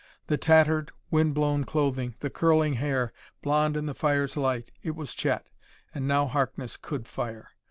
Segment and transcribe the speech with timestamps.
[0.25, 3.13] The tattered, wind blown clothing the curling hair,
[3.43, 5.45] blond in the fire's light it was Chet....
[5.93, 7.51] And now Harkness could fire.